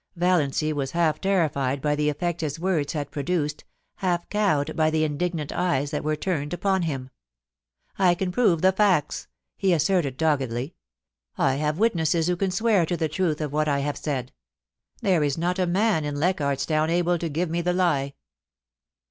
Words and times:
Vallanq 0.17 0.73
was 0.73 0.93
half 0.93 1.21
terrified 1.21 1.79
by 1.79 1.93
the 1.95 2.09
effect 2.09 2.41
his 2.41 2.59
words 2.59 2.93
had 2.93 3.11
produced, 3.11 3.65
half 3.97 4.27
cowed 4.29 4.75
by 4.75 4.89
the 4.89 5.03
indignant 5.03 5.51
eyes 5.51 5.91
that 5.91 6.03
were 6.03 6.15
turned 6.15 6.55
upon 6.55 6.81
him. 6.81 7.11
* 7.55 7.91
I 7.99 8.15
can 8.15 8.31
prove 8.31 8.63
the 8.63 8.71
facts,' 8.71 9.27
he 9.57 9.73
asserted 9.73 10.17
doggedly. 10.17 10.73
* 11.09 11.13
I 11.37 11.57
have 11.57 11.77
witnesses 11.77 12.25
who 12.25 12.35
can 12.35 12.49
swear 12.49 12.83
to 12.87 12.97
the 12.97 13.07
truth 13.09 13.41
of 13.41 13.53
what 13.53 13.67
I 13.67 13.81
have 13.81 13.95
said 13.95 14.31
There 15.03 15.23
is 15.23 15.37
not 15.37 15.59
a 15.59 15.67
man 15.67 16.03
in 16.03 16.15
Leichardt's 16.19 16.65
Town 16.65 16.89
able 16.89 17.19
to 17.19 17.29
give 17.29 17.51
me 17.51 17.61
the 17.61 17.73
lie.' 17.73 18.15